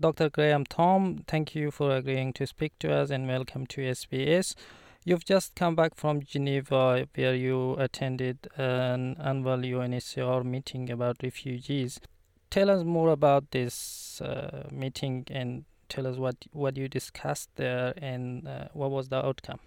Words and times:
Dr. 0.00 0.30
Graham 0.30 0.64
Thom, 0.64 1.24
thank 1.26 1.56
you 1.56 1.72
for 1.72 1.96
agreeing 1.96 2.32
to 2.34 2.46
speak 2.46 2.78
to 2.78 2.92
us 2.92 3.10
and 3.10 3.26
welcome 3.26 3.66
to 3.66 3.80
SBS. 3.80 4.54
You've 5.04 5.24
just 5.24 5.56
come 5.56 5.74
back 5.74 5.96
from 5.96 6.22
Geneva 6.22 7.08
where 7.16 7.34
you 7.34 7.74
attended 7.74 8.46
an 8.56 9.16
annual 9.18 9.56
UNHCR 9.58 10.44
meeting 10.44 10.88
about 10.88 11.16
refugees. 11.20 11.98
Tell 12.48 12.70
us 12.70 12.84
more 12.84 13.10
about 13.10 13.50
this 13.50 14.20
uh, 14.20 14.68
meeting 14.70 15.26
and 15.32 15.64
tell 15.88 16.06
us 16.06 16.16
what, 16.16 16.36
what 16.52 16.76
you 16.76 16.86
discussed 16.86 17.50
there 17.56 17.92
and 17.96 18.46
uh, 18.46 18.68
what 18.74 18.92
was 18.92 19.08
the 19.08 19.26
outcome. 19.26 19.58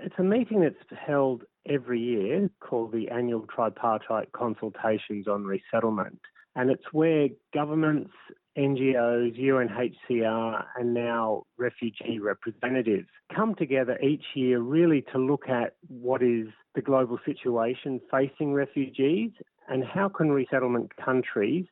It's 0.00 0.16
a 0.18 0.24
meeting 0.24 0.62
that's 0.62 1.00
held 1.06 1.42
every 1.68 2.00
year 2.00 2.50
called 2.58 2.90
the 2.90 3.08
Annual 3.10 3.46
Tripartite 3.54 4.32
Consultations 4.32 5.28
on 5.28 5.44
Resettlement. 5.44 6.20
And 6.56 6.70
it's 6.70 6.92
where 6.92 7.28
governments, 7.54 8.10
NGOs, 8.58 9.38
UNHCR, 9.40 10.64
and 10.76 10.94
now 10.94 11.44
refugee 11.56 12.18
representatives 12.18 13.08
come 13.34 13.54
together 13.54 13.98
each 14.00 14.24
year 14.34 14.60
really 14.60 15.04
to 15.12 15.18
look 15.18 15.48
at 15.48 15.74
what 15.88 16.22
is 16.22 16.48
the 16.74 16.82
global 16.82 17.18
situation 17.24 18.00
facing 18.10 18.52
refugees 18.52 19.30
and 19.68 19.84
how 19.84 20.08
can 20.08 20.30
resettlement 20.30 20.90
countries 20.96 21.66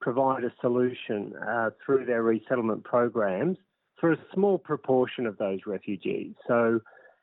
provide 0.00 0.44
a 0.44 0.52
solution 0.60 1.32
uh, 1.48 1.70
through 1.84 2.04
their 2.06 2.22
resettlement 2.22 2.82
programs 2.84 3.56
for 4.00 4.12
a 4.12 4.18
small 4.34 4.58
proportion 4.58 5.26
of 5.26 5.38
those 5.38 5.60
refugees. 5.66 6.34
So 6.48 6.80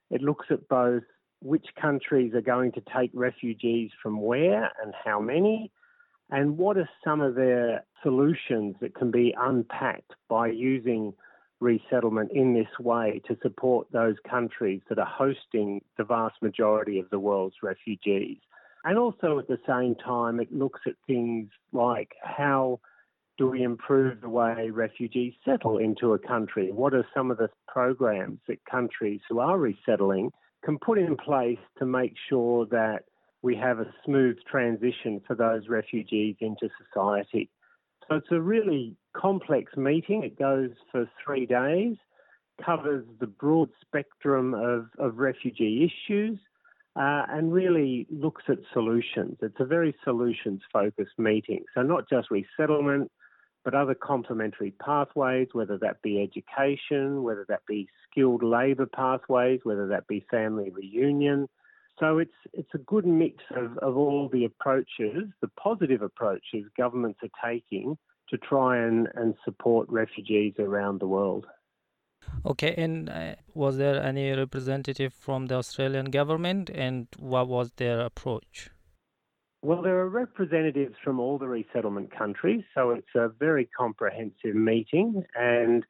it 0.09 0.21
looks 0.21 0.45
at 0.49 0.67
both 0.69 1.03
which 1.41 1.67
countries 1.79 2.33
are 2.33 2.41
going 2.41 2.71
to 2.73 2.81
take 2.95 3.11
refugees 3.13 3.91
from 4.01 4.21
where 4.21 4.71
and 4.83 4.93
how 5.03 5.19
many, 5.19 5.71
and 6.29 6.57
what 6.57 6.77
are 6.77 6.89
some 7.03 7.21
of 7.21 7.35
their 7.35 7.83
solutions 8.03 8.75
that 8.81 8.95
can 8.95 9.11
be 9.11 9.33
unpacked 9.37 10.13
by 10.29 10.47
using 10.47 11.13
resettlement 11.59 12.31
in 12.31 12.53
this 12.53 12.79
way 12.79 13.21
to 13.27 13.37
support 13.41 13.87
those 13.91 14.15
countries 14.29 14.81
that 14.89 14.99
are 14.99 15.05
hosting 15.05 15.81
the 15.97 16.03
vast 16.03 16.35
majority 16.41 16.99
of 16.99 17.09
the 17.09 17.19
world's 17.19 17.57
refugees. 17.61 18.37
And 18.85 18.97
also 18.97 19.39
at 19.39 19.47
the 19.47 19.59
same 19.67 19.95
time, 19.95 20.39
it 20.39 20.53
looks 20.53 20.79
at 20.87 20.93
things 21.05 21.49
like 21.73 22.11
how 22.23 22.79
do 23.37 23.47
we 23.47 23.63
improve 23.63 24.21
the 24.21 24.29
way 24.29 24.69
refugees 24.69 25.33
settle 25.43 25.77
into 25.77 26.13
a 26.13 26.19
country? 26.19 26.71
What 26.71 26.93
are 26.93 27.05
some 27.13 27.31
of 27.31 27.37
the 27.37 27.49
programs 27.67 28.39
that 28.47 28.63
countries 28.65 29.21
who 29.29 29.39
are 29.39 29.57
resettling 29.57 30.31
can 30.63 30.77
put 30.77 30.97
in 30.97 31.17
place 31.17 31.59
to 31.77 31.85
make 31.85 32.13
sure 32.29 32.65
that 32.67 33.03
we 33.41 33.55
have 33.55 33.79
a 33.79 33.93
smooth 34.05 34.37
transition 34.49 35.21
for 35.25 35.35
those 35.35 35.67
refugees 35.67 36.35
into 36.39 36.69
society? 36.85 37.49
So 38.07 38.15
it's 38.15 38.31
a 38.31 38.41
really 38.41 38.95
complex 39.15 39.77
meeting. 39.77 40.23
It 40.23 40.37
goes 40.37 40.71
for 40.91 41.09
three 41.23 41.45
days, 41.45 41.95
covers 42.63 43.05
the 43.19 43.27
broad 43.27 43.69
spectrum 43.81 44.53
of, 44.53 44.87
of 44.97 45.17
refugee 45.17 45.85
issues, 45.85 46.39
uh, 46.95 47.23
and 47.29 47.53
really 47.53 48.07
looks 48.09 48.43
at 48.49 48.57
solutions. 48.73 49.37
It's 49.41 49.59
a 49.59 49.65
very 49.65 49.95
solutions 50.03 50.61
focused 50.73 51.17
meeting. 51.17 51.63
So, 51.75 51.81
not 51.81 52.09
just 52.09 52.29
resettlement, 52.31 53.11
but 53.63 53.75
other 53.75 53.93
complementary 53.93 54.71
pathways, 54.83 55.49
whether 55.53 55.77
that 55.77 56.01
be 56.01 56.21
education, 56.21 57.23
whether 57.23 57.45
that 57.49 57.65
be 57.67 57.87
skilled 58.09 58.43
labour 58.43 58.87
pathways, 58.87 59.59
whether 59.63 59.87
that 59.87 60.07
be 60.07 60.25
family 60.31 60.71
reunion. 60.71 61.47
So 61.99 62.17
it's 62.17 62.39
it's 62.53 62.73
a 62.73 62.77
good 62.77 63.05
mix 63.05 63.43
of, 63.55 63.77
of 63.79 63.97
all 63.97 64.29
the 64.31 64.45
approaches, 64.45 65.23
the 65.41 65.49
positive 65.61 66.01
approaches 66.01 66.65
governments 66.77 67.19
are 67.23 67.51
taking 67.51 67.97
to 68.29 68.37
try 68.37 68.77
and, 68.77 69.07
and 69.15 69.35
support 69.43 69.89
refugees 69.89 70.53
around 70.59 70.99
the 70.99 71.07
world. 71.07 71.45
Okay, 72.45 72.73
and 72.77 73.09
uh, 73.09 73.35
was 73.53 73.77
there 73.77 74.01
any 74.01 74.31
representative 74.31 75.13
from 75.13 75.47
the 75.47 75.55
Australian 75.55 76.05
government, 76.05 76.69
and 76.69 77.07
what 77.17 77.47
was 77.47 77.71
their 77.77 77.99
approach? 78.01 78.69
Well, 79.61 79.81
there 79.81 79.99
are 79.99 80.07
representatives 80.07 80.95
from 81.03 81.19
all 81.19 81.37
the 81.37 81.47
resettlement 81.47 82.15
countries, 82.15 82.63
so 82.73 82.91
it's 82.91 83.15
a 83.15 83.27
very 83.27 83.65
comprehensive 83.77 84.55
meeting. 84.55 85.23
And 85.35 85.85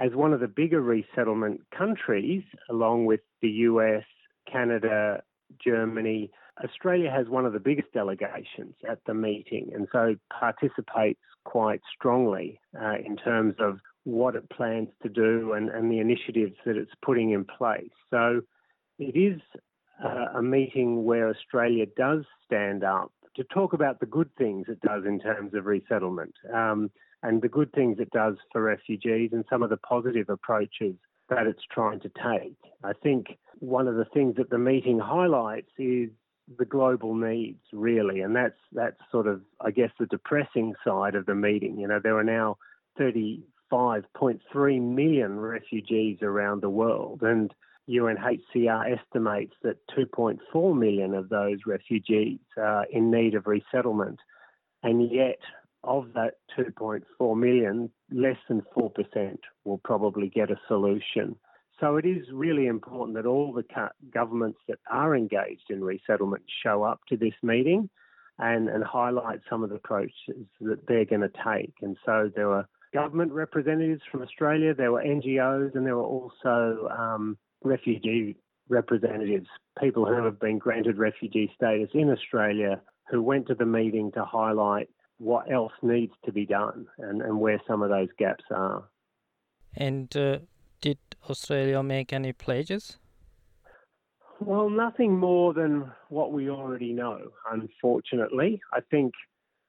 as 0.00 0.12
one 0.14 0.32
of 0.32 0.40
the 0.40 0.48
bigger 0.48 0.80
resettlement 0.80 1.60
countries, 1.76 2.42
along 2.68 3.06
with 3.06 3.20
the 3.40 3.50
US, 3.70 4.04
Canada, 4.50 5.22
Germany, 5.62 6.30
Australia 6.62 7.10
has 7.10 7.28
one 7.28 7.46
of 7.46 7.52
the 7.52 7.60
biggest 7.60 7.92
delegations 7.92 8.74
at 8.88 8.98
the 9.06 9.14
meeting 9.14 9.70
and 9.74 9.88
so 9.92 10.16
participates 10.30 11.20
quite 11.44 11.80
strongly 11.96 12.60
uh, 12.80 12.94
in 13.04 13.16
terms 13.16 13.54
of 13.58 13.78
what 14.04 14.36
it 14.36 14.48
plans 14.50 14.88
to 15.02 15.08
do 15.08 15.52
and, 15.52 15.68
and 15.68 15.90
the 15.90 15.98
initiatives 15.98 16.56
that 16.64 16.76
it's 16.76 16.92
putting 17.02 17.30
in 17.30 17.44
place. 17.44 17.90
So 18.10 18.42
it 18.98 19.16
is 19.16 19.40
uh, 20.04 20.38
a 20.38 20.42
meeting 20.42 21.04
where 21.04 21.28
Australia 21.28 21.86
does 21.96 22.24
stand 22.46 22.84
up 22.84 23.12
to 23.36 23.44
talk 23.44 23.72
about 23.72 24.00
the 24.00 24.06
good 24.06 24.30
things 24.36 24.66
it 24.68 24.80
does 24.80 25.04
in 25.06 25.18
terms 25.18 25.54
of 25.54 25.66
resettlement 25.66 26.34
um, 26.52 26.90
and 27.22 27.42
the 27.42 27.48
good 27.48 27.72
things 27.72 27.98
it 27.98 28.10
does 28.10 28.36
for 28.52 28.62
refugees 28.62 29.30
and 29.32 29.44
some 29.50 29.62
of 29.62 29.70
the 29.70 29.76
positive 29.78 30.28
approaches 30.28 30.94
that 31.30 31.46
it's 31.46 31.62
trying 31.72 32.00
to 32.00 32.10
take. 32.10 32.56
I 32.82 32.92
think 32.92 33.38
one 33.64 33.88
of 33.88 33.96
the 33.96 34.04
things 34.04 34.36
that 34.36 34.50
the 34.50 34.58
meeting 34.58 34.98
highlights 34.98 35.70
is 35.78 36.10
the 36.58 36.64
global 36.64 37.14
needs 37.14 37.62
really. 37.72 38.20
And 38.20 38.36
that's 38.36 38.58
that's 38.72 39.00
sort 39.10 39.26
of 39.26 39.42
I 39.60 39.70
guess 39.70 39.90
the 39.98 40.06
depressing 40.06 40.74
side 40.84 41.14
of 41.14 41.26
the 41.26 41.34
meeting. 41.34 41.78
You 41.78 41.88
know 41.88 42.00
there 42.02 42.18
are 42.18 42.24
now 42.24 42.58
35.3 43.00 44.80
million 44.82 45.38
refugees 45.38 46.18
around 46.22 46.62
the 46.62 46.70
world. 46.70 47.22
And 47.22 47.52
UNHCR 47.88 48.98
estimates 48.98 49.54
that 49.62 49.76
2.4 49.96 50.78
million 50.78 51.14
of 51.14 51.28
those 51.28 51.58
refugees 51.66 52.38
are 52.56 52.86
in 52.90 53.10
need 53.10 53.34
of 53.34 53.46
resettlement, 53.46 54.20
and 54.82 55.10
yet 55.12 55.38
of 55.82 56.12
that 56.14 56.38
2.4 56.58 57.36
million, 57.36 57.90
less 58.10 58.38
than 58.48 58.62
4% 58.76 59.38
will 59.64 59.78
probably 59.84 60.28
get 60.28 60.50
a 60.50 60.58
solution. 60.66 61.36
So 61.80 61.96
it 61.96 62.06
is 62.06 62.26
really 62.32 62.66
important 62.66 63.16
that 63.16 63.26
all 63.26 63.52
the 63.52 63.64
governments 64.12 64.58
that 64.68 64.78
are 64.90 65.16
engaged 65.16 65.70
in 65.70 65.82
resettlement 65.82 66.44
show 66.62 66.84
up 66.84 67.00
to 67.08 67.16
this 67.16 67.34
meeting 67.42 67.90
and, 68.38 68.68
and 68.68 68.84
highlight 68.84 69.40
some 69.50 69.62
of 69.64 69.70
the 69.70 69.76
approaches 69.76 70.46
that 70.60 70.86
they're 70.86 71.04
going 71.04 71.22
to 71.22 71.32
take. 71.44 71.74
And 71.82 71.96
so 72.04 72.30
there 72.34 72.48
were 72.48 72.66
government 72.92 73.32
representatives 73.32 74.02
from 74.10 74.22
Australia, 74.22 74.72
there 74.72 74.92
were 74.92 75.02
NGOs, 75.02 75.74
and 75.74 75.84
there 75.84 75.96
were 75.96 76.04
also 76.04 76.88
um, 76.96 77.36
refugee 77.64 78.36
representatives, 78.68 79.48
people 79.80 80.06
who 80.06 80.24
have 80.24 80.40
been 80.40 80.58
granted 80.58 80.96
refugee 80.96 81.50
status 81.56 81.90
in 81.92 82.10
Australia, 82.10 82.80
who 83.10 83.20
went 83.20 83.48
to 83.48 83.54
the 83.54 83.66
meeting 83.66 84.12
to 84.12 84.24
highlight 84.24 84.88
what 85.18 85.50
else 85.50 85.72
needs 85.82 86.12
to 86.24 86.32
be 86.32 86.46
done 86.46 86.86
and, 86.98 87.20
and 87.20 87.38
where 87.38 87.60
some 87.68 87.82
of 87.82 87.90
those 87.90 88.08
gaps 88.18 88.44
are. 88.50 88.84
And 89.76 90.16
uh, 90.16 90.38
Australia 91.28 91.82
make 91.82 92.12
any 92.12 92.32
pledges? 92.32 92.98
Well, 94.40 94.68
nothing 94.68 95.18
more 95.18 95.54
than 95.54 95.90
what 96.08 96.32
we 96.32 96.50
already 96.50 96.92
know, 96.92 97.30
unfortunately. 97.50 98.60
I 98.72 98.80
think 98.90 99.14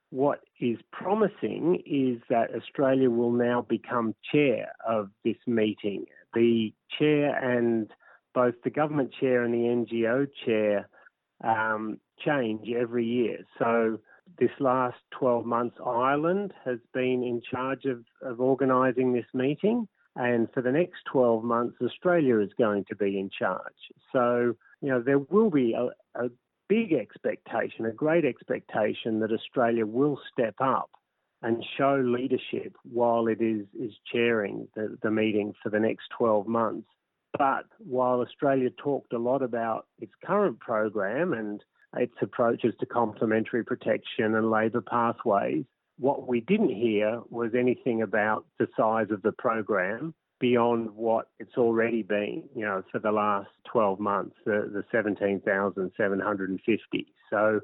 what 0.10 0.42
is 0.60 0.78
promising 0.92 1.82
is 1.86 2.22
that 2.30 2.54
Australia 2.56 3.10
will 3.10 3.32
now 3.32 3.66
become 3.68 4.16
chair 4.32 4.72
of 4.88 5.10
this 5.24 5.38
meeting 5.48 6.06
the 6.36 6.74
chair 7.00 7.34
and 7.34 7.90
both 8.34 8.56
the 8.64 8.70
government 8.70 9.12
chair 9.20 9.44
and 9.44 9.54
the 9.54 9.58
NGO 9.58 10.28
chair 10.46 10.88
um, 11.44 12.00
change 12.24 12.68
every 12.70 13.06
year. 13.06 13.40
So 13.58 14.00
this 14.38 14.52
last 14.60 14.98
12 15.18 15.46
months, 15.46 15.78
Ireland 15.84 16.54
has 16.66 16.80
been 16.94 17.24
in 17.24 17.42
charge 17.50 17.86
of, 17.86 18.04
of 18.22 18.40
organising 18.40 19.14
this 19.14 19.26
meeting. 19.34 19.88
And 20.16 20.48
for 20.54 20.62
the 20.62 20.72
next 20.72 21.04
12 21.12 21.44
months, 21.44 21.78
Australia 21.82 22.40
is 22.40 22.52
going 22.58 22.86
to 22.90 22.96
be 22.96 23.20
in 23.20 23.30
charge. 23.30 23.74
So, 24.14 24.56
you 24.82 24.90
know, 24.90 25.02
there 25.02 25.20
will 25.20 25.50
be 25.50 25.74
a, 25.74 25.90
a 26.20 26.30
big 26.70 26.94
expectation, 26.94 27.86
a 27.86 27.92
great 27.92 28.26
expectation 28.26 29.20
that 29.20 29.32
Australia 29.32 29.86
will 29.86 30.20
step 30.32 30.56
up 30.60 30.90
and 31.42 31.64
show 31.78 32.02
leadership 32.04 32.76
while 32.84 33.28
it 33.28 33.42
is, 33.42 33.66
is 33.80 33.92
chairing 34.12 34.68
the, 34.76 34.98
the 35.04 35.12
meeting 35.12 35.54
for 35.62 35.70
the 35.70 35.80
next 35.80 36.06
12 36.18 36.48
months. 36.48 36.88
But 37.38 37.66
while 37.78 38.22
Australia 38.22 38.70
talked 38.70 39.12
a 39.12 39.20
lot 39.20 39.42
about 39.42 39.88
its 40.00 40.14
current 40.26 40.60
program 40.60 41.34
and 41.34 41.62
its 41.98 42.16
approaches 42.22 42.74
to 42.80 42.86
complementary 42.86 43.64
protection 43.64 44.34
and 44.36 44.50
labour 44.50 44.82
pathways, 44.82 45.66
what 45.98 46.28
we 46.28 46.42
didn't 46.42 46.76
hear 46.76 47.22
was 47.30 47.52
anything 47.58 48.02
about 48.02 48.46
the 48.60 48.68
size 48.78 49.08
of 49.12 49.22
the 49.22 49.32
program 49.32 50.14
beyond 50.40 50.92
what 50.92 51.30
it's 51.40 51.58
already 51.58 52.04
been, 52.04 52.44
you 52.54 52.66
know, 52.66 52.84
for 52.92 53.00
the 53.00 53.12
last 53.12 53.48
12 53.72 53.98
months, 54.00 54.36
the, 54.46 54.70
the 54.74 54.84
17,750. 54.92 57.08
So 57.30 57.62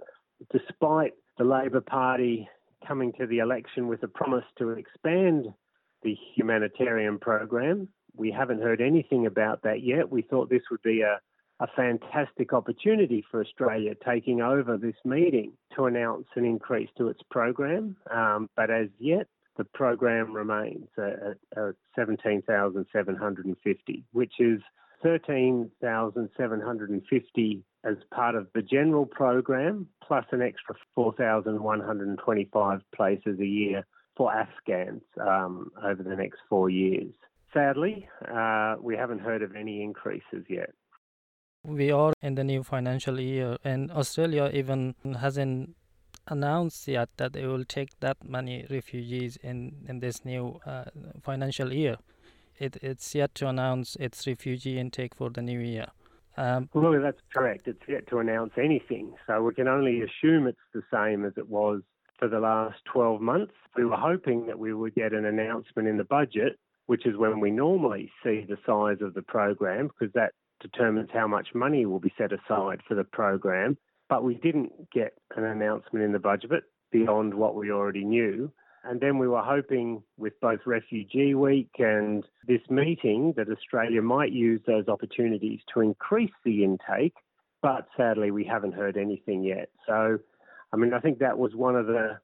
despite 0.52 1.14
the 1.38 1.44
Labor 1.44 1.82
Party 1.82 2.48
coming 2.88 3.12
to 3.20 3.28
the 3.28 3.40
election 3.40 3.88
with 3.88 4.02
a 4.04 4.08
promise 4.08 4.46
to 4.58 4.70
expand 4.70 5.54
the 6.04 6.16
humanitarian 6.36 7.20
program. 7.20 7.88
We 8.16 8.32
haven't 8.32 8.62
heard 8.62 8.82
anything 8.82 9.26
about 9.26 9.64
that 9.64 9.84
yet. 9.84 10.10
We 10.10 10.24
thought 10.24 10.50
this 10.50 10.64
would 10.72 10.82
be 10.82 11.02
a, 11.02 11.20
a 11.62 11.68
fantastic 11.76 12.54
opportunity 12.54 13.24
for 13.30 13.40
Australia 13.40 13.94
taking 14.04 14.42
over 14.42 14.78
this 14.78 14.96
meeting 15.06 15.54
to 15.76 15.86
announce 15.86 16.26
an 16.36 16.44
increase 16.44 16.90
to 16.98 17.08
its 17.08 17.22
program. 17.30 17.96
Um, 18.10 18.50
but 18.56 18.72
as 18.72 18.88
yet, 18.98 19.28
the 19.58 19.66
program 19.66 20.34
remains 20.34 20.88
at, 20.98 21.38
at 21.56 21.76
17,750, 21.96 24.04
which 24.12 24.34
is 24.40 24.60
13,750 25.04 27.64
as 27.84 27.98
part 28.12 28.36
of 28.36 28.48
the 28.56 28.64
general 28.64 29.06
program, 29.06 29.88
plus 30.04 30.26
an 30.32 30.42
extra 30.42 30.74
4,125 30.96 32.82
places 32.96 33.40
a 33.40 33.46
year 33.46 33.86
for 34.18 34.34
Afghans 34.34 35.04
um, 35.20 35.72
over 35.84 36.02
the 36.02 36.16
next 36.16 36.40
four 36.50 36.72
years. 36.72 37.14
Sadly, 37.54 38.08
uh, 38.34 38.78
we 38.82 38.96
haven't 38.96 39.20
heard 39.20 39.44
of 39.44 39.56
any 39.56 39.84
increases 39.84 40.44
yet. 40.48 40.72
We 41.64 41.92
are 41.92 42.14
in 42.24 42.36
the 42.36 42.44
new 42.44 42.64
financial 42.64 43.20
year, 43.20 43.58
and 43.64 43.92
Australia 43.92 44.50
even 44.52 44.96
hasn't 45.20 45.76
announced 46.28 46.88
yet 46.88 47.10
that 47.18 47.34
they 47.34 47.46
will 47.46 47.66
take 47.66 48.00
that 48.00 48.18
many 48.28 48.66
refugees 48.72 49.38
in, 49.44 49.76
in 49.88 50.00
this 50.00 50.26
new 50.26 50.60
uh, 50.66 50.86
financial 51.22 51.72
year. 51.72 51.98
It, 52.58 52.78
it's 52.82 53.14
yet 53.14 53.36
to 53.36 53.48
announce 53.48 53.96
its 53.98 54.26
refugee 54.26 54.80
intake 54.80 55.14
for 55.14 55.30
the 55.30 55.44
new 55.44 55.60
year. 55.60 55.88
Um, 56.36 56.68
well, 56.74 57.00
that's 57.00 57.22
correct. 57.32 57.68
It's 57.68 57.84
yet 57.88 58.08
to 58.08 58.18
announce 58.18 58.54
anything, 58.58 59.14
so 59.28 59.44
we 59.44 59.54
can 59.54 59.68
only 59.68 60.02
assume 60.02 60.48
it's 60.48 60.58
the 60.74 60.82
same 60.92 61.26
as 61.26 61.34
it 61.38 61.48
was 61.48 61.82
for 62.18 62.28
the 62.28 62.40
last 62.40 62.80
12 62.92 63.22
months. 63.22 63.54
We 63.76 63.86
were 63.86 63.98
hoping 63.98 64.48
that 64.48 64.58
we 64.58 64.74
would 64.74 64.96
get 64.96 65.14
an 65.14 65.26
announcement 65.26 65.88
in 65.88 65.98
the 65.98 66.06
budget, 66.06 66.58
which 66.88 67.06
is 67.06 67.18
when 67.18 67.40
we 67.40 67.52
normally 67.52 68.12
see 68.24 68.48
the 68.50 68.58
size 68.66 69.02
of 69.02 69.14
the 69.14 69.22
program, 69.22 69.88
because 69.90 70.12
that 70.14 70.34
determines 70.62 71.10
how 71.14 71.28
much 71.28 71.50
money 71.54 71.86
will 71.86 72.00
be 72.00 72.14
set 72.18 72.32
aside 72.32 72.82
for 72.88 72.96
the 72.96 73.04
program. 73.04 73.78
But 74.10 74.24
we 74.24 74.36
didn't 74.36 74.92
get 74.92 75.14
an 75.36 75.44
announcement 75.44 76.04
in 76.04 76.12
the 76.12 76.20
budget 76.20 76.64
beyond 76.92 77.34
what 77.34 77.56
we 77.56 77.72
already 77.72 78.04
knew. 78.04 78.52
And 78.84 79.00
then 79.00 79.20
we 79.20 79.28
were 79.28 79.42
hoping 79.42 80.02
with 80.18 80.34
both 80.42 80.62
Refugee 80.66 81.36
Week 81.36 81.70
and 81.78 82.26
this 82.48 82.62
meeting 82.70 83.34
that 83.38 83.48
Australia 83.50 84.02
might 84.02 84.32
use 84.32 84.60
those 84.66 84.88
opportunities 84.88 85.60
to 85.74 85.82
increase 85.82 86.32
the 86.44 86.64
intake. 86.64 87.14
But 87.62 87.88
sadly, 87.96 88.32
we 88.32 88.44
haven't 88.44 88.74
heard 88.74 88.98
anything 88.98 89.44
yet. 89.44 89.70
So, 89.88 90.18
I 90.74 90.78
mean, 90.78 90.94
I 90.94 91.00
think 91.00 91.20
that 91.20 91.38
was 91.38 91.54
one 91.54 91.76
of 91.76 91.86
the, 91.86 92.18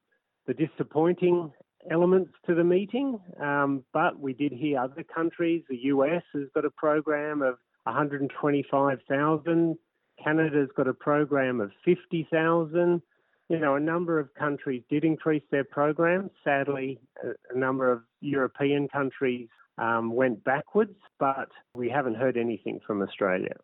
the 0.47 0.55
disappointing 0.55 1.51
elements 1.91 2.31
to 2.47 2.55
the 2.55 2.63
meeting. 2.63 3.19
Um, 3.39 3.83
but 3.93 4.19
we 4.19 4.33
did 4.33 4.51
hear 4.51 4.79
other 4.79 5.03
countries. 5.03 5.63
The 5.69 5.77
US 5.83 6.23
has 6.33 6.45
got 6.55 6.65
a 6.65 6.71
program 6.71 7.43
of 7.43 7.59
125,000 7.87 9.77
Canada's 10.23 10.69
got 10.75 10.87
a 10.87 10.93
program 10.93 11.61
of 11.61 11.71
50,000. 11.85 13.01
You 13.49 13.59
know, 13.59 13.75
a 13.75 13.79
number 13.79 14.19
of 14.19 14.33
countries 14.33 14.83
did 14.89 15.03
increase 15.03 15.43
their 15.51 15.63
programs. 15.63 16.31
Sadly, 16.43 16.99
a, 17.23 17.57
number 17.57 17.91
of 17.91 18.01
European 18.19 18.87
countries 18.89 19.47
um, 19.77 20.13
went 20.13 20.43
backwards, 20.43 20.97
but 21.19 21.49
we 21.75 21.89
haven't 21.89 22.15
heard 22.15 22.35
anything 22.35 22.79
from 22.85 23.01
Australia. 23.01 23.55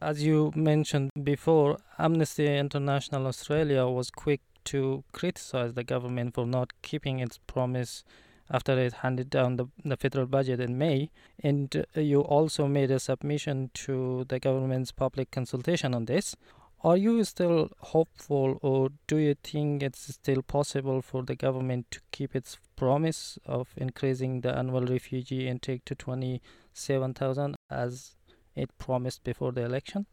As 0.00 0.24
you 0.24 0.52
mentioned 0.54 1.10
before, 1.22 1.78
Amnesty 1.98 2.46
International 2.56 3.26
Australia 3.26 3.86
was 3.86 4.10
quick 4.10 4.40
to 4.64 5.04
criticize 5.12 5.74
the 5.74 5.84
government 5.84 6.34
for 6.34 6.46
not 6.46 6.70
keeping 6.82 7.18
its 7.18 7.38
promise 7.38 8.04
after 8.50 8.78
it 8.78 8.92
handed 8.94 9.30
down 9.30 9.56
the, 9.56 9.66
the 9.84 9.96
federal 9.96 10.26
budget 10.26 10.60
in 10.60 10.78
May. 10.78 11.10
And 11.42 11.84
uh, 11.96 12.00
you 12.00 12.20
also 12.20 12.66
made 12.66 12.90
a 12.90 12.98
submission 12.98 13.70
to 13.74 14.24
the 14.28 14.38
government's 14.38 14.92
public 14.92 15.30
consultation 15.30 15.94
on 15.94 16.06
this. 16.06 16.36
Are 16.84 16.96
you 16.96 17.22
still 17.22 17.70
hopeful, 17.78 18.58
or 18.60 18.88
do 19.06 19.16
you 19.16 19.36
think 19.40 19.84
it's 19.84 20.14
still 20.14 20.42
possible 20.42 21.00
for 21.00 21.22
the 21.22 21.36
government 21.36 21.92
to 21.92 22.00
keep 22.10 22.34
its 22.34 22.58
promise 22.74 23.38
of 23.46 23.68
increasing 23.76 24.40
the 24.40 24.52
annual 24.52 24.84
refugee 24.84 25.46
intake 25.46 25.84
to 25.84 25.94
27,000 25.94 27.54
as 27.70 28.16
it 28.56 28.76
promised 28.78 29.22
before 29.22 29.52
the 29.52 29.64
election? 29.64 30.06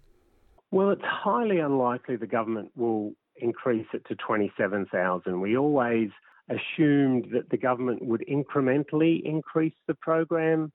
Well, 0.69 0.91
it's 0.91 1.01
highly 1.03 1.57
unlikely 1.57 2.17
the 2.17 2.27
government 2.27 2.69
will 2.75 3.13
increase 3.37 3.87
it 3.93 4.05
to 4.07 4.15
27,000. 4.15 5.41
We 5.41 5.57
always 5.57 6.09
assumed 6.49 7.27
that 7.31 7.49
the 7.49 7.57
government 7.57 8.03
would 8.03 8.23
incrementally 8.29 9.21
increase 9.23 9.73
the 9.87 9.93
program 9.93 10.71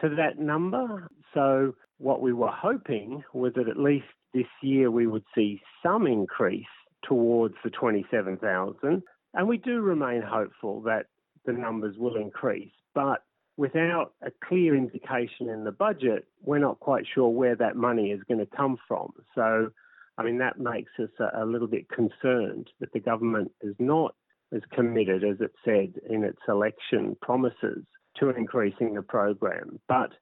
to 0.00 0.08
that 0.16 0.38
number. 0.38 1.10
So, 1.34 1.74
what 1.98 2.20
we 2.20 2.32
were 2.32 2.52
hoping 2.52 3.24
was 3.32 3.52
that 3.54 3.68
at 3.68 3.76
least 3.76 4.06
this 4.32 4.46
year 4.62 4.90
we 4.90 5.06
would 5.06 5.24
see 5.34 5.60
some 5.82 6.06
increase 6.06 6.64
towards 7.02 7.54
the 7.64 7.70
27,000. 7.70 9.02
And 9.34 9.48
we 9.48 9.58
do 9.58 9.80
remain 9.80 10.22
hopeful 10.22 10.80
that 10.82 11.06
the 11.44 11.52
numbers 11.52 11.96
will 11.98 12.16
increase. 12.16 12.72
But 12.94 13.22
without 13.56 14.12
a 14.22 14.30
clear 14.46 14.76
indication 14.76 15.48
in 15.48 15.64
the 15.64 15.72
budget, 15.72 16.26
we're 16.42 16.58
not 16.58 16.80
quite 16.80 17.04
sure 17.12 17.28
where 17.28 17.56
that 17.56 17.76
money 17.76 18.10
is 18.10 18.22
going 18.28 18.38
to 18.38 18.56
come 18.56 18.78
from. 18.86 19.12
So, 19.34 19.70
I 20.16 20.22
mean, 20.22 20.38
that 20.38 20.58
makes 20.58 20.92
us 20.98 21.10
a, 21.18 21.42
a 21.42 21.44
little 21.44 21.66
bit 21.66 21.88
concerned 21.88 22.68
that 22.80 22.92
the 22.92 23.00
government 23.00 23.50
is 23.60 23.74
not 23.78 24.14
as 24.54 24.62
committed 24.72 25.24
as 25.24 25.40
it 25.40 25.52
said 25.64 25.94
in 26.08 26.24
its 26.24 26.40
election 26.48 27.16
promises 27.20 27.84
to 28.18 28.30
increasing 28.30 28.94
the 28.94 29.02
program. 29.02 29.78
But 29.88 30.12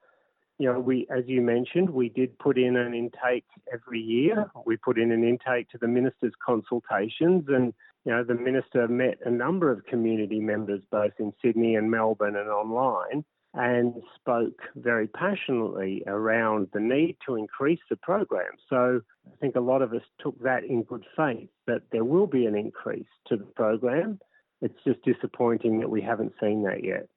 you 0.59 0.73
know, 0.73 0.81
we, 0.81 1.07
as 1.15 1.25
you 1.27 1.43
mentioned, 1.43 1.91
we 1.91 2.09
did 2.09 2.39
put 2.39 2.57
in 2.57 2.77
an 2.77 2.95
intake 2.95 3.45
every 3.73 4.01
year. 4.01 4.51
We 4.65 4.79
put 4.79 4.99
in 4.99 5.13
an 5.13 5.23
intake 5.23 5.69
to 5.71 5.79
the 5.79 5.87
minister's 5.87 6.33
consultations, 6.45 7.45
and 7.49 7.75
you 8.05 8.13
know, 8.13 8.25
the 8.25 8.35
minister 8.35 8.89
met 8.89 9.19
a 9.27 9.31
number 9.31 9.71
of 9.71 9.85
community 9.85 10.41
members 10.41 10.83
both 10.91 11.13
in 11.19 11.33
Sydney 11.45 11.75
and 11.75 11.91
Melbourne 11.91 12.37
and 12.37 12.49
online, 12.49 13.25
and 13.57 13.95
spoke 14.15 14.61
very 14.77 15.09
passionately 15.09 16.03
around 16.07 16.69
the 16.75 16.81
need 16.81 17.17
to 17.27 17.37
increase 17.37 17.81
the 17.89 17.97
program. 17.97 18.53
So 18.69 19.01
I 19.27 19.37
think 19.41 19.57
a 19.57 19.61
lot 19.61 19.81
of 19.81 19.95
us 19.95 20.03
took 20.21 20.39
that 20.43 20.63
in 20.63 20.83
good 20.83 21.05
faith 21.17 21.49
that 21.67 21.83
there 21.91 22.05
will 22.05 22.27
be 22.27 22.45
an 22.45 22.55
increase 22.55 23.09
to 23.29 23.37
the 23.37 23.45
program. 23.45 24.21
It's 24.61 24.79
just 24.87 25.03
disappointing 25.05 25.81
that 25.81 25.89
we 25.89 26.03
haven't 26.03 26.35
seen 26.39 26.65
that 26.65 26.85
yet. 26.85 27.09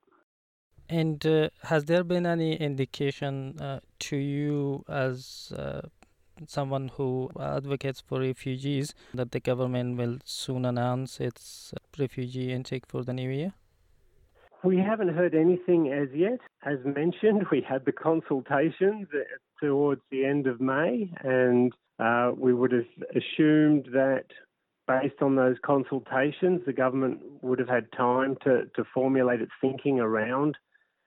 And 0.87 1.23
uh, 1.25 1.49
has 1.63 1.85
there 1.85 2.05
been 2.05 2.25
any 2.25 2.55
indication 2.55 3.59
uh, 3.59 3.81
to 3.99 4.15
you 4.15 4.85
as 4.87 5.51
uh, 5.55 5.81
someone 6.47 6.87
who 6.95 7.29
advocates 7.37 7.99
for 7.99 8.21
refugees 8.21 8.95
that 9.13 9.31
the 9.33 9.41
government 9.41 9.97
will 9.97 10.19
soon 10.23 10.65
announce 10.65 11.19
its 11.19 11.73
refugee 11.97 12.53
intake 12.53 12.85
for 12.87 13.03
the 13.03 13.13
new 13.13 13.29
year? 13.29 13.53
We 14.63 14.77
haven't 14.77 15.15
heard 15.15 15.35
anything 15.35 15.91
as 15.91 16.09
yet. 16.13 16.39
As 16.65 16.79
mentioned, 16.83 17.45
we 17.51 17.61
had 17.61 17.85
the 17.85 17.93
consultations 17.93 19.07
towards 19.61 20.01
the 20.11 20.25
end 20.25 20.47
of 20.47 20.59
May, 20.59 21.11
and 21.23 21.71
uh, 21.97 22.31
we 22.37 22.53
would 22.53 22.71
have 22.71 22.85
assumed 23.11 23.87
that 23.93 24.25
based 24.87 25.21
on 25.21 25.35
those 25.35 25.57
consultations, 25.63 26.61
the 26.65 26.73
government 26.73 27.19
would 27.41 27.59
have 27.59 27.69
had 27.69 27.91
time 27.91 28.35
to, 28.43 28.65
to 28.75 28.83
formulate 28.93 29.39
its 29.41 29.51
thinking 29.61 29.99
around 29.99 30.57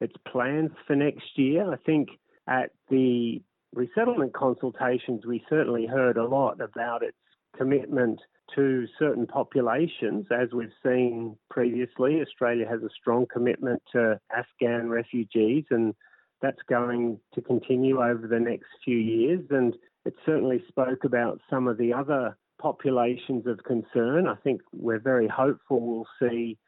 its 0.01 0.15
plans 0.31 0.71
for 0.87 0.97
next 0.97 1.37
year. 1.37 1.71
I 1.71 1.77
think 1.77 2.09
at 2.49 2.71
the 2.89 3.43
resettlement 3.75 4.35
consultations, 4.35 5.27
we 5.27 5.45
certainly 5.51 5.87
heard 5.87 6.17
a 6.17 6.25
lot 6.25 6.61
about 6.61 7.03
its 7.03 7.17
commitment 7.57 8.21
to 8.55 8.87
certain 8.99 9.27
populations. 9.27 10.27
As 10.31 10.49
we've 10.53 10.73
seen 10.85 11.37
previously, 11.51 12.21
Australia 12.21 12.67
has 12.69 12.83
a 12.83 12.91
strong 13.01 13.27
commitment 13.33 13.83
to 13.93 14.21
Afghan 14.37 14.89
refugees, 14.89 15.65
and 15.71 15.95
that's 16.41 16.63
going 16.69 17.19
to 17.35 17.41
continue 17.41 18.03
over 18.03 18.27
the 18.27 18.41
next 18.41 18.67
few 18.85 18.99
years. 18.99 19.45
And 19.51 19.75
it 20.05 20.15
certainly 20.27 20.63
spoke 20.69 21.05
about 21.05 21.41
some 21.49 21.69
of 21.69 21.79
the 21.79 21.93
other 21.93 22.37
populations 22.61 23.47
of 23.47 23.63
concern. 23.65 24.27
I 24.27 24.35
think 24.37 24.61
we're 24.73 24.99
very 24.99 25.29
hopeful 25.29 25.81
we'll 25.81 26.29
see 26.29 26.59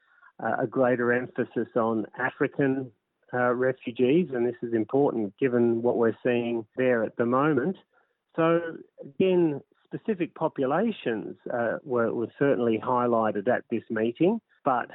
uh, 0.43 0.57
a 0.63 0.67
greater 0.67 1.13
emphasis 1.13 1.69
on 1.77 2.07
African 2.19 2.91
uh, 3.33 3.53
refugees, 3.53 4.29
and 4.33 4.47
this 4.47 4.57
is 4.63 4.73
important 4.73 5.35
given 5.39 5.83
what 5.83 5.97
we're 5.97 6.17
seeing 6.23 6.67
there 6.77 7.05
at 7.05 7.17
the 7.17 7.27
moment. 7.27 7.77
So, 8.37 8.61
again, 9.01 9.61
specific 9.95 10.35
populations 10.35 11.37
uh, 11.53 11.79
were, 11.85 12.13
were 12.13 12.33
certainly 12.39 12.81
highlighted 12.83 13.49
at 13.49 13.65
this 13.71 13.83
meeting, 13.91 14.41
but 14.65 14.91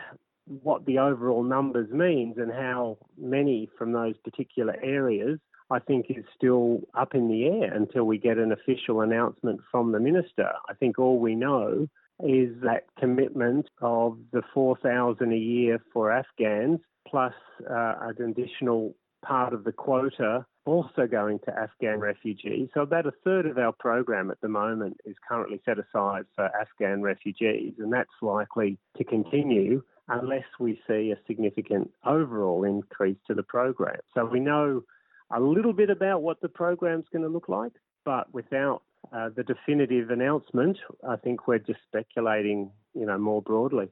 what 0.63 0.86
the 0.86 0.98
overall 0.98 1.44
numbers 1.44 1.89
means 1.91 2.38
and 2.38 2.51
how 2.51 2.98
many 3.18 3.70
from 3.77 3.91
those 3.91 4.15
particular 4.24 4.75
areas 4.82 5.39
I 5.72 5.79
think 5.79 6.08
is 6.10 6.25
still 6.36 6.82
up 6.96 7.13
in 7.13 7.27
the 7.27 7.46
air 7.46 7.74
until 7.74 8.06
we 8.06 8.18
get 8.18 8.38
an 8.38 8.51
official 8.51 9.01
announcement 9.01 9.62
from 9.72 9.91
the 9.91 10.00
minister. 10.00 10.50
I 10.68 10.74
think 10.74 10.98
all 10.98 11.20
we 11.20 11.36
know 11.36 11.88
is 12.24 12.50
that 12.63 12.86
commitment 13.00 13.68
of 13.82 14.18
the 14.34 14.41
4,000 14.53 15.32
a 15.32 15.38
year 15.38 15.79
for 15.94 16.12
Afghans 16.12 16.79
plus 17.08 17.34
uh, 17.70 17.94
an 18.01 18.32
additional 18.32 18.96
part 19.25 19.53
of 19.53 19.63
the 19.63 19.71
quota 19.71 20.45
also 20.65 21.07
going 21.09 21.39
to 21.39 21.57
Afghan 21.57 21.99
refugees. 21.99 22.69
So 22.73 22.81
about 22.81 23.07
a 23.07 23.11
third 23.23 23.45
of 23.45 23.57
our 23.57 23.71
program 23.71 24.29
at 24.29 24.39
the 24.41 24.47
moment 24.47 24.97
is 25.05 25.15
currently 25.27 25.59
set 25.65 25.77
aside 25.79 26.25
for 26.35 26.45
Afghan 26.45 27.01
refugees, 27.01 27.73
and 27.79 27.91
that's 27.91 28.09
likely 28.21 28.77
to 28.97 29.03
continue 29.03 29.81
unless 30.07 30.45
we 30.59 30.79
see 30.88 31.11
a 31.11 31.19
significant 31.27 31.91
overall 32.05 32.63
increase 32.63 33.17
to 33.27 33.33
the 33.33 33.43
program. 33.43 33.99
So 34.15 34.25
we 34.25 34.39
know 34.39 34.83
a 35.31 35.39
little 35.39 35.73
bit 35.73 35.89
about 35.89 36.21
what 36.21 36.41
the 36.41 36.49
program's 36.49 37.05
going 37.11 37.23
to 37.23 37.29
look 37.29 37.49
like, 37.49 37.73
but 38.05 38.33
without 38.33 38.81
uh, 39.13 39.29
the 39.35 39.43
definitive 39.43 40.09
announcement, 40.09 40.77
I 41.07 41.15
think 41.15 41.47
we're 41.47 41.59
just 41.59 41.79
speculating, 41.88 42.71
you 42.93 43.05
know, 43.05 43.17
more 43.17 43.41
broadly. 43.41 43.89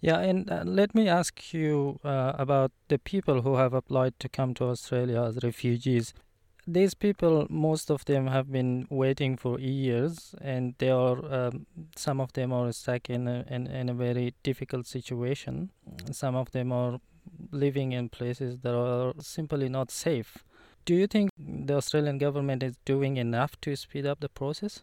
Yeah, 0.00 0.20
and 0.20 0.50
uh, 0.50 0.62
let 0.64 0.94
me 0.94 1.08
ask 1.08 1.52
you 1.52 1.98
uh, 2.04 2.32
about 2.38 2.70
the 2.88 2.98
people 2.98 3.42
who 3.42 3.56
have 3.56 3.72
applied 3.74 4.18
to 4.20 4.28
come 4.28 4.54
to 4.54 4.64
Australia 4.66 5.22
as 5.22 5.38
refugees. 5.42 6.14
These 6.68 6.94
people, 6.94 7.46
most 7.48 7.90
of 7.90 8.04
them 8.04 8.26
have 8.28 8.52
been 8.52 8.86
waiting 8.90 9.36
for 9.36 9.58
years, 9.58 10.34
and 10.40 10.74
they 10.78 10.90
are 10.90 11.18
um, 11.34 11.66
some 11.96 12.20
of 12.20 12.32
them 12.34 12.52
are 12.52 12.70
stuck 12.72 13.10
in 13.10 13.26
a, 13.26 13.44
in, 13.48 13.66
in 13.66 13.88
a 13.88 13.94
very 13.94 14.34
difficult 14.42 14.86
situation. 14.86 15.70
Some 16.12 16.36
of 16.36 16.52
them 16.52 16.70
are 16.70 17.00
living 17.50 17.92
in 17.92 18.08
places 18.10 18.58
that 18.58 18.74
are 18.74 19.14
simply 19.18 19.68
not 19.68 19.90
safe. 19.90 20.44
Do 20.84 20.94
you 20.94 21.06
think 21.06 21.30
the 21.38 21.74
Australian 21.74 22.18
government 22.18 22.62
is 22.62 22.76
doing 22.84 23.16
enough 23.16 23.60
to 23.62 23.74
speed 23.74 24.06
up 24.06 24.20
the 24.20 24.28
process? 24.28 24.82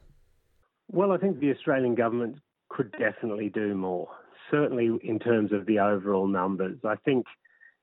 Well, 0.91 1.11
I 1.11 1.17
think 1.17 1.39
the 1.39 1.51
Australian 1.51 1.95
government 1.95 2.39
could 2.69 2.91
definitely 2.93 3.49
do 3.49 3.73
more 3.75 4.09
certainly 4.55 4.89
in 5.03 5.19
terms 5.19 5.51
of 5.51 5.65
the 5.65 5.79
overall 5.79 6.27
numbers. 6.27 6.77
I 6.85 6.95
think, 6.95 7.25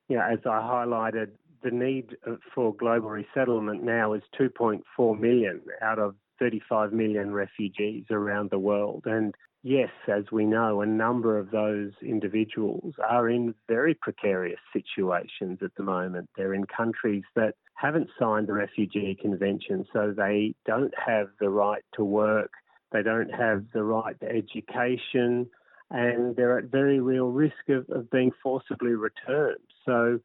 you 0.08 0.16
know, 0.16 0.22
as 0.22 0.38
I 0.46 0.60
highlighted, 0.60 1.32
the 1.62 1.70
need 1.70 2.16
for 2.54 2.74
global 2.74 3.10
resettlement 3.10 3.82
now 3.82 4.14
is 4.14 4.22
2.4 4.40 5.20
million 5.20 5.60
out 5.80 5.98
of 5.98 6.14
35 6.40 6.92
million 6.92 7.32
refugees 7.32 8.04
around 8.10 8.50
the 8.50 8.58
world. 8.58 9.02
And 9.06 9.34
yes, 9.62 9.90
as 10.08 10.24
we 10.32 10.44
know, 10.44 10.80
a 10.80 10.86
number 10.86 11.38
of 11.38 11.50
those 11.50 11.92
individuals 12.02 12.94
are 13.08 13.28
in 13.28 13.54
very 13.68 13.94
precarious 13.94 14.60
situations 14.72 15.58
at 15.62 15.74
the 15.76 15.84
moment. 15.84 16.30
They're 16.36 16.54
in 16.54 16.64
countries 16.64 17.22
that 17.36 17.54
haven't 17.74 18.08
signed 18.18 18.48
the 18.48 18.54
Refugee 18.54 19.16
Convention, 19.20 19.84
so 19.92 20.12
they 20.16 20.54
don't 20.66 20.94
have 21.06 21.28
the 21.38 21.50
right 21.50 21.82
to 21.94 22.04
work, 22.04 22.50
they 22.92 23.02
don't 23.02 23.30
have 23.30 23.64
the 23.72 23.84
right 23.84 24.18
to 24.20 24.26
education, 24.28 25.48
and 25.92 26.34
they're 26.34 26.58
at 26.58 26.64
very 26.64 27.00
real 27.00 27.26
risk 27.26 27.68
of, 27.68 27.88
of 27.90 28.10
being 28.10 28.32
forcibly 28.42 28.92
returned. 28.92 29.58
So 29.84 30.18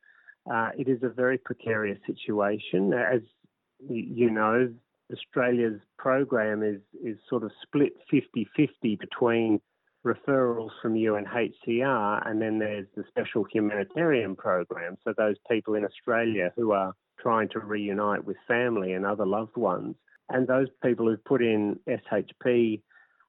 uh, 0.51 0.69
it 0.77 0.87
is 0.87 1.03
a 1.03 1.09
very 1.09 1.37
precarious 1.37 1.99
situation. 2.07 2.93
As 2.93 3.21
you 3.87 4.29
know, 4.29 4.73
Australia's 5.11 5.79
program 5.97 6.63
is, 6.63 6.81
is 7.03 7.17
sort 7.29 7.43
of 7.43 7.51
split 7.61 7.93
50 8.09 8.47
50 8.55 8.95
between 8.95 9.61
referrals 10.05 10.69
from 10.81 10.93
UNHCR 10.93 12.27
and 12.27 12.41
then 12.41 12.59
there's 12.59 12.87
the 12.95 13.03
special 13.09 13.45
humanitarian 13.51 14.35
program. 14.35 14.97
So 15.03 15.13
those 15.17 15.35
people 15.51 15.75
in 15.75 15.83
Australia 15.83 16.51
who 16.55 16.71
are 16.71 16.93
trying 17.19 17.49
to 17.49 17.59
reunite 17.59 18.23
with 18.23 18.37
family 18.47 18.93
and 18.93 19.05
other 19.05 19.25
loved 19.25 19.57
ones. 19.57 19.95
And 20.29 20.47
those 20.47 20.67
people 20.83 21.07
who've 21.07 21.23
put 21.25 21.41
in 21.41 21.79
SHP 21.87 22.81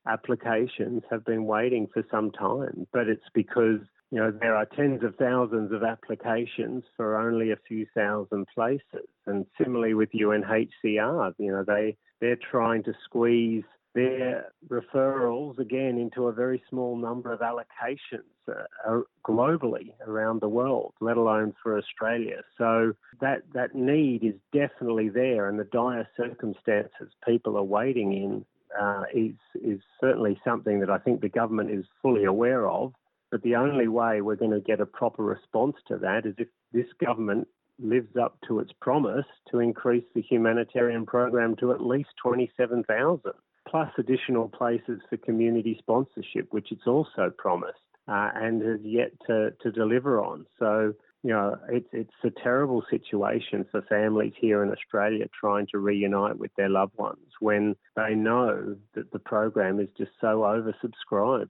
applications 0.06 1.02
have 1.10 1.24
been 1.24 1.44
waiting 1.44 1.88
for 1.92 2.04
some 2.10 2.30
time, 2.30 2.86
but 2.92 3.08
it's 3.08 3.28
because 3.34 3.80
you 4.10 4.18
know 4.18 4.30
there 4.30 4.56
are 4.56 4.66
tens 4.66 5.02
of 5.02 5.14
thousands 5.16 5.72
of 5.72 5.82
applications 5.82 6.84
for 6.96 7.16
only 7.16 7.50
a 7.50 7.58
few 7.68 7.86
thousand 7.94 8.46
places, 8.54 9.08
and 9.26 9.46
similarly 9.62 9.94
with 9.94 10.10
UNHCR, 10.12 11.34
you 11.38 11.52
know 11.52 11.64
they 11.66 11.96
they're 12.20 12.38
trying 12.50 12.82
to 12.84 12.94
squeeze 13.04 13.64
their 13.94 14.52
referrals 14.68 15.58
again 15.58 15.98
into 15.98 16.28
a 16.28 16.32
very 16.32 16.62
small 16.68 16.96
number 16.96 17.32
of 17.32 17.40
allocations 17.40 18.22
uh, 18.48 19.00
globally 19.26 19.92
around 20.06 20.40
the 20.40 20.48
world, 20.48 20.94
let 21.00 21.16
alone 21.16 21.52
for 21.62 21.76
Australia. 21.76 22.42
So 22.56 22.92
that 23.20 23.42
that 23.54 23.74
need 23.74 24.24
is 24.24 24.34
definitely 24.52 25.08
there, 25.08 25.48
and 25.48 25.58
the 25.58 25.64
dire 25.64 26.08
circumstances 26.16 27.08
people 27.26 27.56
are 27.56 27.62
waiting 27.62 28.12
in 28.12 28.44
uh, 28.80 29.02
is 29.14 29.34
is 29.54 29.80
certainly 30.00 30.40
something 30.44 30.80
that 30.80 30.90
I 30.90 30.98
think 30.98 31.20
the 31.20 31.28
government 31.28 31.70
is 31.70 31.84
fully 32.02 32.24
aware 32.24 32.68
of. 32.68 32.92
But 33.30 33.42
the 33.42 33.56
only 33.56 33.88
way 33.88 34.22
we're 34.22 34.36
going 34.36 34.52
to 34.52 34.60
get 34.60 34.80
a 34.80 34.86
proper 34.86 35.22
response 35.22 35.76
to 35.88 35.98
that 35.98 36.24
is 36.24 36.34
if 36.38 36.48
this 36.72 36.86
government 37.04 37.46
lives 37.78 38.16
up 38.20 38.38
to 38.48 38.58
its 38.58 38.72
promise 38.80 39.26
to 39.50 39.60
increase 39.60 40.04
the 40.14 40.22
humanitarian 40.22 41.06
program 41.06 41.54
to 41.56 41.72
at 41.72 41.80
least 41.80 42.08
27,000, 42.22 43.20
plus 43.68 43.90
additional 43.98 44.48
places 44.48 45.00
for 45.08 45.16
community 45.18 45.76
sponsorship, 45.78 46.48
which 46.50 46.72
it's 46.72 46.86
also 46.86 47.30
promised 47.36 47.78
uh, 48.08 48.30
and 48.34 48.62
has 48.62 48.80
yet 48.82 49.12
to, 49.26 49.50
to 49.62 49.70
deliver 49.70 50.20
on. 50.20 50.46
So 50.58 50.94
you 51.22 51.30
know, 51.30 51.58
it's 51.68 51.88
it's 51.92 52.10
a 52.24 52.30
terrible 52.42 52.82
situation 52.90 53.66
for 53.70 53.82
families 53.82 54.32
here 54.40 54.62
in 54.62 54.70
Australia 54.70 55.26
trying 55.38 55.66
to 55.72 55.78
reunite 55.78 56.38
with 56.38 56.52
their 56.56 56.68
loved 56.68 56.96
ones 56.96 57.26
when 57.40 57.74
they 57.96 58.14
know 58.14 58.76
that 58.94 59.10
the 59.12 59.18
program 59.18 59.80
is 59.80 59.88
just 59.96 60.12
so 60.20 60.38
oversubscribed. 60.38 61.48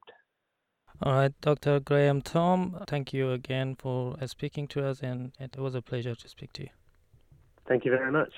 All 1.00 1.12
right, 1.12 1.32
Dr. 1.40 1.78
Graham 1.78 2.22
Thom, 2.22 2.82
thank 2.88 3.12
you 3.12 3.30
again 3.30 3.76
for 3.76 4.16
uh, 4.20 4.26
speaking 4.26 4.66
to 4.68 4.84
us, 4.84 5.00
and 5.00 5.32
it 5.38 5.56
was 5.56 5.76
a 5.76 5.82
pleasure 5.82 6.16
to 6.16 6.28
speak 6.28 6.52
to 6.54 6.62
you. 6.62 6.70
Thank 7.68 7.84
you 7.84 7.92
very 7.92 8.10
much. 8.10 8.32